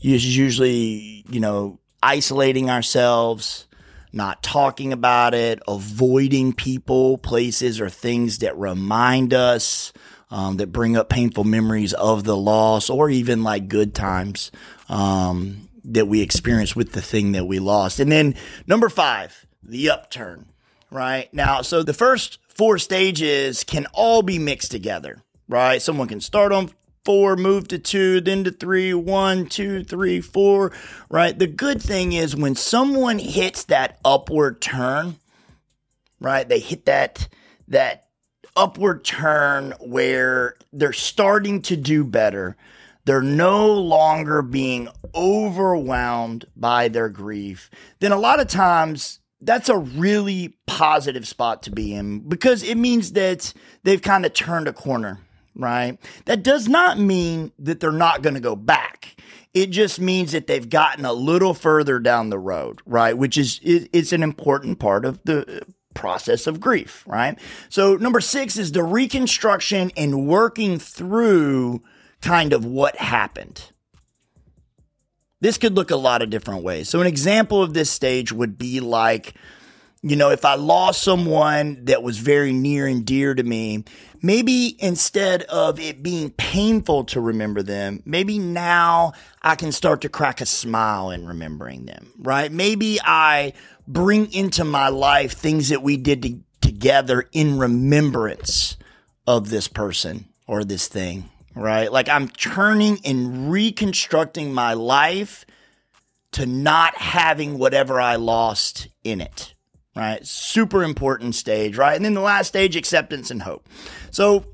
Usually, 0.00 1.24
you 1.30 1.40
know, 1.40 1.78
isolating 2.02 2.68
ourselves 2.68 3.66
not 4.14 4.42
talking 4.42 4.92
about 4.92 5.34
it, 5.34 5.60
avoiding 5.66 6.52
people, 6.52 7.18
places, 7.18 7.80
or 7.80 7.90
things 7.90 8.38
that 8.38 8.56
remind 8.56 9.34
us 9.34 9.92
um, 10.34 10.56
that 10.56 10.72
bring 10.72 10.96
up 10.96 11.08
painful 11.08 11.44
memories 11.44 11.92
of 11.92 12.24
the 12.24 12.36
loss 12.36 12.90
or 12.90 13.08
even 13.08 13.44
like 13.44 13.68
good 13.68 13.94
times 13.94 14.50
um, 14.88 15.68
that 15.84 16.08
we 16.08 16.22
experienced 16.22 16.74
with 16.74 16.90
the 16.90 17.00
thing 17.00 17.32
that 17.32 17.46
we 17.46 17.60
lost. 17.60 18.00
And 18.00 18.10
then 18.10 18.34
number 18.66 18.88
five, 18.88 19.46
the 19.62 19.90
upturn, 19.90 20.46
right? 20.90 21.32
Now, 21.32 21.62
so 21.62 21.84
the 21.84 21.94
first 21.94 22.40
four 22.48 22.78
stages 22.78 23.62
can 23.62 23.86
all 23.92 24.22
be 24.22 24.40
mixed 24.40 24.72
together, 24.72 25.22
right? 25.48 25.80
Someone 25.80 26.08
can 26.08 26.20
start 26.20 26.50
on 26.50 26.72
four, 27.04 27.36
move 27.36 27.68
to 27.68 27.78
two, 27.78 28.20
then 28.20 28.42
to 28.42 28.50
three, 28.50 28.92
one, 28.92 29.46
two, 29.46 29.84
three, 29.84 30.20
four, 30.20 30.72
right? 31.08 31.38
The 31.38 31.46
good 31.46 31.80
thing 31.80 32.12
is 32.12 32.34
when 32.34 32.56
someone 32.56 33.20
hits 33.20 33.62
that 33.66 34.00
upward 34.04 34.60
turn, 34.60 35.14
right? 36.18 36.48
They 36.48 36.58
hit 36.58 36.86
that, 36.86 37.28
that 37.68 38.04
upward 38.56 39.04
turn 39.04 39.74
where 39.80 40.56
they're 40.72 40.92
starting 40.92 41.62
to 41.62 41.76
do 41.76 42.04
better. 42.04 42.56
They're 43.04 43.22
no 43.22 43.72
longer 43.72 44.40
being 44.42 44.88
overwhelmed 45.14 46.46
by 46.56 46.88
their 46.88 47.08
grief. 47.08 47.70
Then 48.00 48.12
a 48.12 48.18
lot 48.18 48.40
of 48.40 48.48
times 48.48 49.20
that's 49.40 49.68
a 49.68 49.76
really 49.76 50.56
positive 50.66 51.28
spot 51.28 51.62
to 51.64 51.70
be 51.70 51.92
in 51.92 52.20
because 52.20 52.62
it 52.62 52.76
means 52.76 53.12
that 53.12 53.52
they've 53.82 54.00
kind 54.00 54.24
of 54.24 54.32
turned 54.32 54.68
a 54.68 54.72
corner, 54.72 55.20
right? 55.54 55.98
That 56.24 56.42
does 56.42 56.66
not 56.66 56.98
mean 56.98 57.52
that 57.58 57.80
they're 57.80 57.92
not 57.92 58.22
going 58.22 58.34
to 58.34 58.40
go 58.40 58.56
back. 58.56 59.20
It 59.52 59.66
just 59.66 60.00
means 60.00 60.32
that 60.32 60.46
they've 60.46 60.68
gotten 60.68 61.04
a 61.04 61.12
little 61.12 61.54
further 61.54 61.98
down 61.98 62.30
the 62.30 62.38
road, 62.38 62.80
right? 62.86 63.16
Which 63.16 63.36
is 63.36 63.60
it's 63.62 64.12
an 64.12 64.22
important 64.22 64.78
part 64.78 65.04
of 65.04 65.20
the 65.24 65.62
process 65.94 66.46
of 66.46 66.60
grief, 66.60 67.04
right? 67.06 67.38
So 67.68 67.96
number 67.96 68.20
6 68.20 68.56
is 68.56 68.72
the 68.72 68.82
reconstruction 68.82 69.92
and 69.96 70.26
working 70.26 70.78
through 70.78 71.82
kind 72.20 72.52
of 72.52 72.64
what 72.64 72.96
happened. 72.96 73.70
This 75.40 75.58
could 75.58 75.74
look 75.74 75.90
a 75.90 75.96
lot 75.96 76.22
of 76.22 76.30
different 76.30 76.62
ways. 76.62 76.88
So, 76.88 77.02
an 77.02 77.06
example 77.06 77.62
of 77.62 77.74
this 77.74 77.90
stage 77.90 78.32
would 78.32 78.56
be 78.56 78.80
like, 78.80 79.34
you 80.04 80.16
know, 80.16 80.30
if 80.30 80.44
I 80.44 80.54
lost 80.54 81.02
someone 81.02 81.86
that 81.86 82.02
was 82.02 82.18
very 82.18 82.52
near 82.52 82.86
and 82.86 83.06
dear 83.06 83.34
to 83.34 83.42
me, 83.42 83.84
maybe 84.20 84.76
instead 84.78 85.44
of 85.44 85.80
it 85.80 86.02
being 86.02 86.30
painful 86.32 87.04
to 87.04 87.20
remember 87.20 87.62
them, 87.62 88.02
maybe 88.04 88.38
now 88.38 89.14
I 89.40 89.54
can 89.54 89.72
start 89.72 90.02
to 90.02 90.10
crack 90.10 90.42
a 90.42 90.46
smile 90.46 91.10
in 91.10 91.26
remembering 91.26 91.86
them, 91.86 92.12
right? 92.18 92.52
Maybe 92.52 92.98
I 93.02 93.54
bring 93.88 94.30
into 94.32 94.62
my 94.62 94.88
life 94.88 95.32
things 95.32 95.70
that 95.70 95.82
we 95.82 95.96
did 95.96 96.22
to, 96.22 96.38
together 96.60 97.28
in 97.32 97.58
remembrance 97.58 98.76
of 99.26 99.48
this 99.48 99.68
person 99.68 100.26
or 100.46 100.64
this 100.64 100.86
thing 100.86 101.30
right? 101.54 101.92
Like 101.92 102.08
I'm 102.08 102.28
turning 102.28 102.98
and 103.04 103.50
reconstructing 103.50 104.52
my 104.52 104.74
life 104.74 105.46
to 106.32 106.46
not 106.46 106.96
having 106.96 107.58
whatever 107.58 108.00
I 108.00 108.16
lost 108.16 108.88
in 109.04 109.20
it, 109.20 109.53
right? 109.94 110.24
Super 110.26 110.82
important 110.82 111.34
stage, 111.34 111.76
right? 111.76 111.96
And 111.96 112.04
then 112.04 112.14
the 112.14 112.20
last 112.20 112.48
stage, 112.48 112.76
acceptance 112.76 113.30
and 113.30 113.42
hope. 113.42 113.68
So 114.10 114.44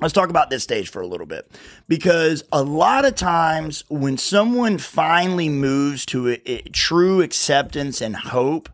let's 0.00 0.14
talk 0.14 0.30
about 0.30 0.50
this 0.50 0.62
stage 0.62 0.90
for 0.90 1.00
a 1.00 1.06
little 1.06 1.26
bit 1.26 1.50
because 1.88 2.44
a 2.52 2.62
lot 2.62 3.04
of 3.04 3.14
times 3.14 3.84
when 3.88 4.18
someone 4.18 4.78
finally 4.78 5.48
moves 5.48 6.04
to 6.06 6.30
a, 6.30 6.42
a 6.46 6.62
true 6.70 7.22
acceptance 7.22 8.00
and 8.00 8.16
hope, 8.16 8.68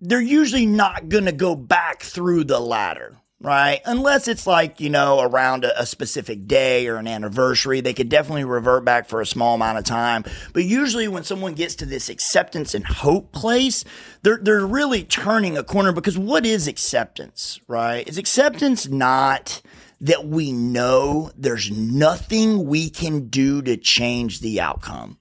they're 0.00 0.20
usually 0.20 0.66
not 0.66 1.08
going 1.08 1.24
to 1.24 1.32
go 1.32 1.54
back 1.54 2.02
through 2.02 2.44
the 2.44 2.60
ladder 2.60 3.16
right? 3.40 3.80
Unless 3.84 4.28
it's 4.28 4.46
like, 4.46 4.80
you 4.80 4.88
know, 4.88 5.20
around 5.20 5.64
a, 5.64 5.80
a, 5.80 5.86
specific 5.86 6.46
day 6.46 6.86
or 6.86 6.96
an 6.96 7.06
anniversary, 7.06 7.80
they 7.80 7.92
could 7.92 8.08
definitely 8.08 8.44
revert 8.44 8.84
back 8.84 9.08
for 9.08 9.20
a 9.20 9.26
small 9.26 9.54
amount 9.54 9.78
of 9.78 9.84
time. 9.84 10.24
But 10.52 10.64
usually 10.64 11.06
when 11.06 11.24
someone 11.24 11.54
gets 11.54 11.74
to 11.76 11.86
this 11.86 12.08
acceptance 12.08 12.74
and 12.74 12.86
hope 12.86 13.32
place, 13.32 13.84
they're, 14.22 14.38
they're 14.40 14.66
really 14.66 15.04
turning 15.04 15.58
a 15.58 15.62
corner 15.62 15.92
because 15.92 16.16
what 16.16 16.46
is 16.46 16.66
acceptance, 16.66 17.60
right? 17.68 18.08
Is 18.08 18.18
acceptance 18.18 18.88
not 18.88 19.60
that 20.00 20.26
we 20.26 20.52
know 20.52 21.30
there's 21.36 21.70
nothing 21.70 22.66
we 22.66 22.88
can 22.88 23.28
do 23.28 23.60
to 23.62 23.76
change 23.76 24.40
the 24.40 24.60
outcome? 24.60 25.18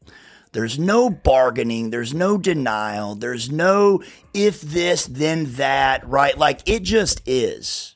There's 0.53 0.79
no 0.79 1.09
bargaining. 1.09 1.89
There's 1.89 2.13
no 2.13 2.37
denial. 2.37 3.15
There's 3.15 3.51
no 3.51 4.01
if 4.33 4.61
this, 4.61 5.05
then 5.05 5.55
that, 5.55 6.07
right? 6.07 6.37
Like 6.37 6.61
it 6.65 6.83
just 6.83 7.21
is 7.25 7.94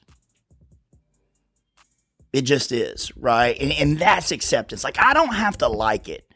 it 2.33 2.41
just 2.41 2.71
is, 2.71 3.15
right? 3.15 3.57
And, 3.59 3.71
and 3.71 4.00
that's 4.00 4.31
acceptance. 4.31 4.83
Like, 4.83 5.00
I 5.00 5.13
don't 5.13 5.33
have 5.33 5.57
to 5.59 5.67
like 5.67 6.07
it. 6.07 6.31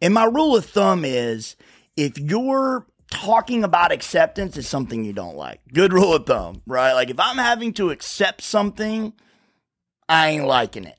And 0.00 0.14
my 0.14 0.24
rule 0.24 0.56
of 0.56 0.64
thumb 0.66 1.04
is 1.04 1.56
if 1.96 2.18
you're 2.18 2.86
talking 3.10 3.64
about 3.64 3.92
acceptance 3.92 4.56
is 4.56 4.68
something 4.68 5.04
you 5.04 5.12
don't 5.12 5.36
like. 5.36 5.60
Good 5.72 5.92
rule 5.92 6.14
of 6.14 6.26
thumb, 6.26 6.62
right? 6.66 6.92
Like, 6.92 7.10
if 7.10 7.18
I'm 7.18 7.38
having 7.38 7.72
to 7.74 7.90
accept 7.90 8.42
something, 8.42 9.12
I 10.08 10.28
ain't 10.28 10.46
liking 10.46 10.84
it. 10.84 10.94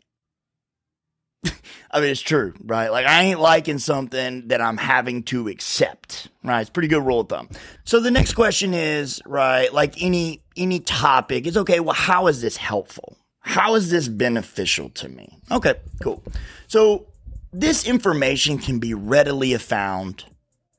I 1.92 2.02
mean, 2.02 2.10
it's 2.10 2.22
true, 2.22 2.54
right? 2.66 2.92
Like, 2.92 3.06
I 3.06 3.24
ain't 3.24 3.40
liking 3.40 3.80
something 3.80 4.48
that 4.50 4.62
I'm 4.62 4.78
having 4.78 5.24
to 5.24 5.48
accept, 5.48 6.30
right? 6.44 6.62
It's 6.62 6.70
pretty 6.70 6.88
good 6.88 7.06
rule 7.06 7.22
of 7.22 7.30
thumb. 7.30 7.50
So 7.86 8.00
the 8.00 8.12
next 8.12 8.34
question 8.34 8.74
is, 8.74 9.22
right? 9.26 9.72
Like 9.74 10.02
any 10.02 10.42
any 10.58 10.80
topic, 10.80 11.48
it's 11.48 11.58
okay. 11.58 11.80
Well, 11.80 11.96
how 11.96 12.28
is 12.28 12.42
this 12.42 12.58
helpful? 12.58 13.18
How 13.50 13.74
is 13.74 13.90
this 13.90 14.08
beneficial 14.08 14.90
to 14.92 15.10
me? 15.10 15.40
Okay, 15.50 15.74
cool. 16.04 16.22
So 16.68 17.08
this 17.52 17.84
information 17.84 18.60
can 18.60 18.78
be 18.78 18.94
readily 18.94 19.58
found, 19.58 20.24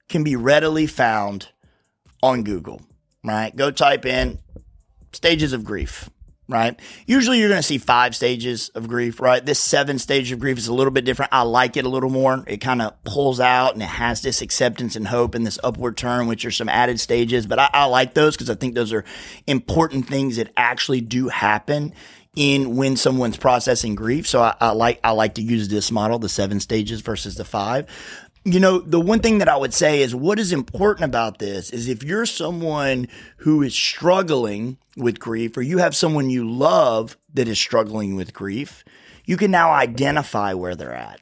can 0.09 0.23
be 0.23 0.37
readily 0.37 0.87
found 0.87 1.49
on 2.23 2.45
Google, 2.45 2.81
right? 3.25 3.55
Go 3.57 3.73
type 3.73 4.07
in 4.07 4.39
stages 5.11 5.53
of 5.53 5.65
grief, 5.65 6.09
right? 6.49 6.79
Usually 7.07 7.41
you're 7.41 7.49
going 7.49 7.59
to 7.59 7.67
see 7.67 7.79
five 7.79 8.15
stages 8.15 8.69
of 8.69 8.87
grief, 8.87 9.19
right? 9.19 9.45
This 9.45 9.59
seven 9.59 9.99
stage 9.99 10.31
of 10.31 10.39
grief 10.39 10.57
is 10.57 10.69
a 10.69 10.73
little 10.73 10.93
bit 10.93 11.05
different. 11.05 11.33
I 11.33 11.43
like 11.43 11.77
it 11.77 11.85
a 11.85 11.89
little 11.89 12.09
more. 12.09 12.45
It 12.47 12.59
kind 12.59 12.83
of 12.83 13.03
pulls 13.03 13.41
out 13.41 13.75
and 13.75 13.83
it 13.83 13.87
has 13.87 14.23
this 14.23 14.43
acceptance 14.43 14.95
and 14.95 15.09
hope 15.09 15.35
and 15.35 15.45
this 15.45 15.59
upward 15.65 15.97
turn, 15.97 16.29
which 16.29 16.45
are 16.45 16.53
some 16.53 16.69
added 16.69 17.01
stages. 17.01 17.49
But 17.49 17.59
I, 17.59 17.71
I 17.73 17.85
like 17.87 18.15
those 18.15 18.37
because 18.37 18.49
I 18.49 18.55
think 18.55 18.77
those 18.77 18.93
are 18.93 19.05
important 19.49 20.07
things 20.07 20.37
that 20.37 20.53
actually 20.57 21.01
do 21.01 21.27
happen 21.27 21.95
in 22.37 22.77
when 22.77 22.97
someone's 22.97 23.37
processing 23.37 23.95
grief. 23.95 24.27
So 24.27 24.43
I, 24.43 24.55
I 24.61 24.71
like 24.71 25.01
I 25.03 25.11
like 25.11 25.35
to 25.35 25.43
use 25.43 25.69
this 25.69 25.91
model, 25.91 26.19
the 26.19 26.29
seven 26.29 26.61
stages 26.61 27.01
versus 27.01 27.37
the 27.37 27.45
five. 27.45 27.87
You 28.45 28.59
know, 28.59 28.79
the 28.79 29.01
one 29.01 29.21
thing 29.21 29.39
that 29.39 29.49
I 29.49 29.57
would 29.57 29.75
say 29.75 30.01
is 30.01 30.15
what 30.15 30.39
is 30.39 30.51
important 30.51 31.05
about 31.05 31.39
this 31.39 31.71
is 31.71 31.89
if 31.89 32.03
you're 32.03 32.25
someone 32.25 33.09
who 33.39 33.63
is 33.63 33.75
struggling 33.75 34.79
with 34.97 35.19
grief 35.19 35.57
or 35.57 35.63
you 35.63 35.79
have 35.79 35.95
someone 35.95 36.31
you 36.31 36.49
love 36.49 37.19
that 37.35 37.49
is 37.49 37.59
struggling 37.59 38.17
with 38.17 38.33
grief, 38.33 38.83
you 39.27 39.37
can 39.37 39.51
now 39.51 39.73
identify 39.73 40.55
where 40.55 40.75
they're 40.75 40.95
at. 40.95 41.21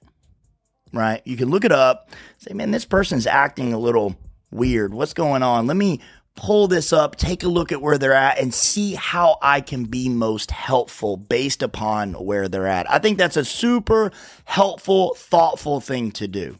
Right? 0.92 1.20
You 1.24 1.36
can 1.36 1.50
look 1.50 1.64
it 1.64 1.72
up, 1.72 2.10
say, 2.38 2.54
man, 2.54 2.70
this 2.70 2.84
person's 2.84 3.26
acting 3.26 3.72
a 3.72 3.78
little 3.78 4.16
weird. 4.50 4.94
What's 4.94 5.12
going 5.12 5.42
on? 5.42 5.66
Let 5.66 5.76
me 5.76 6.00
pull 6.38 6.68
this 6.68 6.92
up, 6.92 7.16
take 7.16 7.42
a 7.42 7.48
look 7.48 7.72
at 7.72 7.82
where 7.82 7.98
they're 7.98 8.14
at, 8.14 8.38
and 8.38 8.54
see 8.54 8.94
how 8.94 9.38
I 9.42 9.60
can 9.60 9.86
be 9.86 10.08
most 10.08 10.52
helpful 10.52 11.16
based 11.16 11.64
upon 11.64 12.14
where 12.14 12.48
they're 12.48 12.68
at. 12.68 12.88
I 12.88 13.00
think 13.00 13.18
that's 13.18 13.36
a 13.36 13.44
super 13.44 14.12
helpful, 14.44 15.14
thoughtful 15.16 15.80
thing 15.80 16.12
to 16.12 16.28
do. 16.28 16.56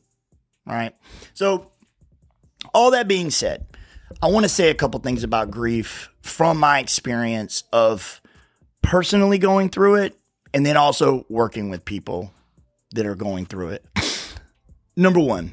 Right. 0.67 0.97
So, 1.33 1.71
all 2.75 2.91
that 2.91 3.07
being 3.07 3.31
said, 3.31 3.67
I 4.21 4.27
want 4.27 4.45
to 4.45 4.49
say 4.49 4.69
a 4.69 4.75
couple 4.75 4.99
things 4.99 5.23
about 5.23 5.53
grief 5.53 6.11
from 6.23 6.59
my 6.59 6.81
experience 6.81 7.63
of 7.73 8.21
personally 8.83 9.39
going 9.39 9.69
through 9.69 9.95
it 9.97 10.19
and 10.53 10.67
then 10.67 10.77
also 10.77 11.25
working 11.29 11.71
with 11.71 11.85
people 11.85 12.33
that 12.95 13.07
are 13.07 13.15
going 13.15 13.47
through 13.47 13.69
it. 13.69 13.85
Number 14.97 15.21
one, 15.21 15.53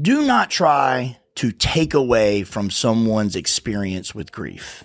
do 0.00 0.24
not 0.24 0.48
try 0.48 1.18
to 1.36 1.50
take 1.50 1.94
away 1.94 2.44
from 2.44 2.70
someone's 2.70 3.36
experience 3.36 4.14
with 4.14 4.32
grief, 4.32 4.84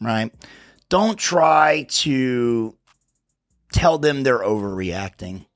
right? 0.00 0.32
Don't 0.88 1.18
try 1.18 1.86
to 1.88 2.76
tell 3.72 3.98
them 3.98 4.22
they're 4.22 4.40
overreacting. 4.40 5.46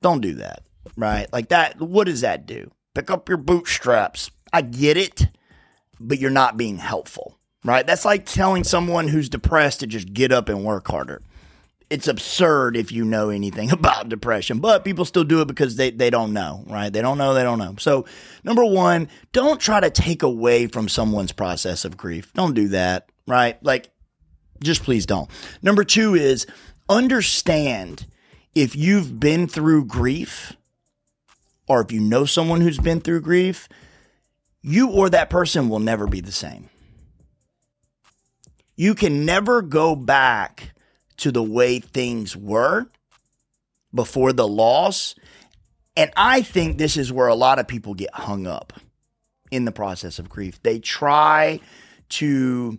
Don't 0.00 0.20
do 0.20 0.34
that, 0.34 0.62
right? 0.96 1.30
Like 1.32 1.48
that, 1.48 1.80
what 1.80 2.04
does 2.04 2.22
that 2.22 2.46
do? 2.46 2.70
Pick 2.94 3.10
up 3.10 3.28
your 3.28 3.38
bootstraps. 3.38 4.30
I 4.52 4.62
get 4.62 4.96
it, 4.96 5.28
but 6.00 6.18
you're 6.18 6.30
not 6.30 6.56
being 6.56 6.78
helpful, 6.78 7.38
right? 7.64 7.86
That's 7.86 8.04
like 8.04 8.26
telling 8.26 8.64
someone 8.64 9.08
who's 9.08 9.28
depressed 9.28 9.80
to 9.80 9.86
just 9.86 10.12
get 10.12 10.32
up 10.32 10.48
and 10.48 10.64
work 10.64 10.88
harder 10.88 11.22
it's 11.92 12.08
absurd 12.08 12.74
if 12.74 12.90
you 12.90 13.04
know 13.04 13.28
anything 13.28 13.70
about 13.70 14.08
depression, 14.08 14.60
but 14.60 14.82
people 14.82 15.04
still 15.04 15.24
do 15.24 15.42
it 15.42 15.48
because 15.48 15.76
they, 15.76 15.90
they 15.90 16.08
don't 16.08 16.32
know, 16.32 16.64
right? 16.66 16.90
They 16.90 17.02
don't 17.02 17.18
know, 17.18 17.34
they 17.34 17.42
don't 17.42 17.58
know. 17.58 17.74
So, 17.78 18.06
number 18.42 18.64
one, 18.64 19.08
don't 19.32 19.60
try 19.60 19.78
to 19.78 19.90
take 19.90 20.22
away 20.22 20.66
from 20.66 20.88
someone's 20.88 21.32
process 21.32 21.84
of 21.84 21.98
grief. 21.98 22.32
Don't 22.32 22.54
do 22.54 22.68
that, 22.68 23.10
right? 23.28 23.62
Like, 23.62 23.90
just 24.62 24.84
please 24.84 25.04
don't. 25.04 25.28
Number 25.60 25.84
two 25.84 26.14
is 26.14 26.46
understand 26.88 28.06
if 28.54 28.74
you've 28.74 29.20
been 29.20 29.46
through 29.46 29.84
grief 29.84 30.54
or 31.68 31.82
if 31.82 31.92
you 31.92 32.00
know 32.00 32.24
someone 32.24 32.62
who's 32.62 32.78
been 32.78 33.00
through 33.00 33.20
grief, 33.20 33.68
you 34.62 34.90
or 34.90 35.10
that 35.10 35.28
person 35.28 35.68
will 35.68 35.78
never 35.78 36.06
be 36.06 36.22
the 36.22 36.32
same. 36.32 36.70
You 38.76 38.94
can 38.94 39.26
never 39.26 39.60
go 39.60 39.94
back 39.94 40.71
to 41.22 41.30
the 41.30 41.42
way 41.42 41.78
things 41.78 42.36
were 42.36 42.88
before 43.94 44.32
the 44.32 44.48
loss. 44.48 45.14
And 45.96 46.10
I 46.16 46.42
think 46.42 46.78
this 46.78 46.96
is 46.96 47.12
where 47.12 47.28
a 47.28 47.36
lot 47.36 47.60
of 47.60 47.68
people 47.68 47.94
get 47.94 48.12
hung 48.12 48.48
up 48.48 48.72
in 49.52 49.64
the 49.64 49.70
process 49.70 50.18
of 50.18 50.28
grief. 50.28 50.60
They 50.64 50.80
try 50.80 51.60
to 52.08 52.76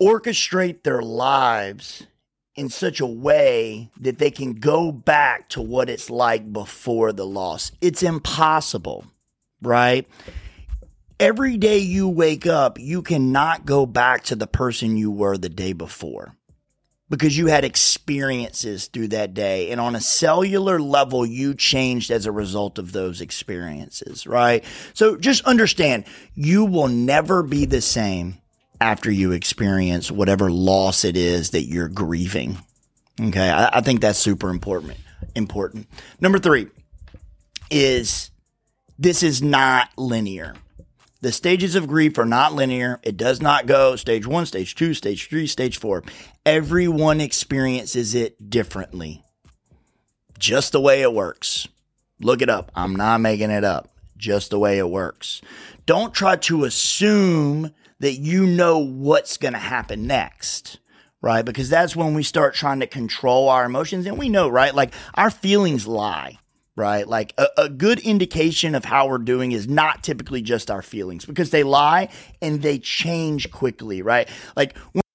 orchestrate 0.00 0.82
their 0.82 1.02
lives 1.02 2.08
in 2.56 2.68
such 2.68 2.98
a 2.98 3.06
way 3.06 3.88
that 4.00 4.18
they 4.18 4.32
can 4.32 4.54
go 4.54 4.90
back 4.90 5.48
to 5.50 5.62
what 5.62 5.88
it's 5.88 6.10
like 6.10 6.52
before 6.52 7.12
the 7.12 7.24
loss. 7.24 7.70
It's 7.80 8.02
impossible, 8.02 9.04
right? 9.60 10.08
Every 11.20 11.58
day 11.58 11.78
you 11.78 12.08
wake 12.08 12.44
up, 12.44 12.80
you 12.80 13.02
cannot 13.02 13.66
go 13.66 13.86
back 13.86 14.24
to 14.24 14.34
the 14.34 14.48
person 14.48 14.96
you 14.96 15.12
were 15.12 15.38
the 15.38 15.48
day 15.48 15.74
before 15.74 16.34
because 17.12 17.36
you 17.36 17.48
had 17.48 17.62
experiences 17.62 18.86
through 18.86 19.08
that 19.08 19.34
day. 19.34 19.70
And 19.70 19.78
on 19.78 19.94
a 19.94 20.00
cellular 20.00 20.80
level, 20.80 21.26
you 21.26 21.52
changed 21.52 22.10
as 22.10 22.24
a 22.24 22.32
result 22.32 22.78
of 22.78 22.92
those 22.92 23.20
experiences, 23.20 24.26
right? 24.26 24.64
So 24.94 25.18
just 25.18 25.44
understand 25.44 26.04
you 26.34 26.64
will 26.64 26.88
never 26.88 27.42
be 27.42 27.66
the 27.66 27.82
same 27.82 28.38
after 28.80 29.10
you 29.10 29.32
experience 29.32 30.10
whatever 30.10 30.50
loss 30.50 31.04
it 31.04 31.18
is 31.18 31.50
that 31.50 31.64
you're 31.64 31.90
grieving. 31.90 32.56
Okay. 33.20 33.50
I, 33.50 33.68
I 33.76 33.80
think 33.82 34.00
that's 34.00 34.18
super 34.18 34.48
important. 34.48 34.96
Important. 35.34 35.88
Number 36.18 36.38
three 36.38 36.68
is 37.70 38.30
this 38.98 39.22
is 39.22 39.42
not 39.42 39.90
linear. 39.98 40.54
The 41.22 41.30
stages 41.30 41.76
of 41.76 41.86
grief 41.86 42.18
are 42.18 42.24
not 42.26 42.52
linear. 42.52 42.98
It 43.04 43.16
does 43.16 43.40
not 43.40 43.66
go 43.66 43.94
stage 43.94 44.26
one, 44.26 44.44
stage 44.44 44.74
two, 44.74 44.92
stage 44.92 45.28
three, 45.28 45.46
stage 45.46 45.78
four. 45.78 46.02
Everyone 46.44 47.20
experiences 47.20 48.14
it 48.16 48.50
differently. 48.50 49.24
Just 50.36 50.72
the 50.72 50.80
way 50.80 51.00
it 51.00 51.14
works. 51.14 51.68
Look 52.20 52.42
it 52.42 52.50
up. 52.50 52.72
I'm 52.74 52.96
not 52.96 53.20
making 53.20 53.52
it 53.52 53.62
up. 53.62 53.88
Just 54.16 54.50
the 54.50 54.58
way 54.58 54.78
it 54.78 54.90
works. 54.90 55.40
Don't 55.86 56.12
try 56.12 56.34
to 56.36 56.64
assume 56.64 57.72
that 58.00 58.14
you 58.14 58.44
know 58.44 58.78
what's 58.80 59.36
going 59.36 59.54
to 59.54 59.60
happen 59.60 60.06
next 60.06 60.78
right? 61.24 61.44
Because 61.44 61.68
that's 61.68 61.94
when 61.94 62.14
we 62.14 62.24
start 62.24 62.52
trying 62.52 62.80
to 62.80 62.86
control 62.88 63.48
our 63.48 63.64
emotions. 63.64 64.06
And 64.06 64.18
we 64.18 64.28
know, 64.28 64.48
right? 64.48 64.74
Like 64.74 64.92
our 65.14 65.30
feelings 65.30 65.86
lie 65.86 66.40
right? 66.76 67.06
Like 67.06 67.34
a, 67.36 67.48
a, 67.58 67.68
good 67.68 67.98
indication 68.00 68.74
of 68.74 68.84
how 68.84 69.06
we're 69.08 69.18
doing 69.18 69.52
is 69.52 69.68
not 69.68 70.02
typically 70.02 70.40
just 70.40 70.70
our 70.70 70.80
feelings 70.80 71.26
because 71.26 71.50
they 71.50 71.62
lie 71.62 72.08
and 72.40 72.62
they 72.62 72.78
change 72.78 73.50
quickly, 73.50 74.00
right? 74.00 74.28
Like 74.56 74.76